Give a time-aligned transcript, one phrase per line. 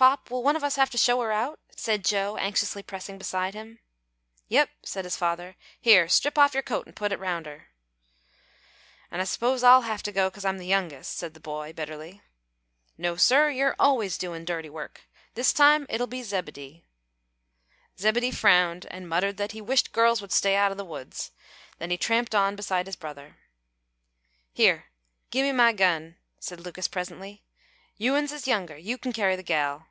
[0.00, 3.52] "Pop, will one of us have to show her out?" said Joe, anxiously pressing beside
[3.52, 3.80] him.
[4.48, 5.56] "Yep," said his father.
[5.78, 7.66] "Here, strip off your coat an' put it round her."
[9.10, 12.22] "An' I s'pose I'll hev to go 'cause I'm the youngest," said the boy, bitterly.
[12.96, 15.02] "No, sir you're always doin' dirty work.
[15.34, 16.86] This time it'll be Zebedee."
[17.98, 21.30] Zebedee frowned, and muttered that he wished girls would stay out o' the woods;
[21.76, 23.36] then he tramped on beside his brother.
[24.54, 24.86] "Here,
[25.30, 27.44] gimme my gun," said Lucas, presently.
[27.98, 28.78] "You uns is younger.
[28.78, 29.88] You kin carry the gal."